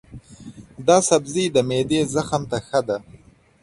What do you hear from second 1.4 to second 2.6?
د معدې زخم ته